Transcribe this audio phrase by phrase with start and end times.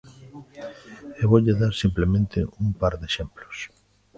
[1.21, 3.57] E voulle dar simplemente un par de exemplos.